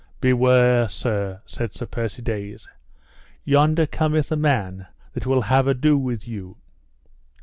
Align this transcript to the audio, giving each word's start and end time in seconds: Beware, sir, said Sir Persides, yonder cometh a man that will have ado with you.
Beware, 0.19 0.87
sir, 0.89 1.43
said 1.45 1.75
Sir 1.75 1.85
Persides, 1.85 2.67
yonder 3.43 3.85
cometh 3.85 4.31
a 4.31 4.35
man 4.35 4.87
that 5.13 5.27
will 5.27 5.41
have 5.43 5.67
ado 5.67 5.95
with 5.95 6.27
you. 6.27 6.57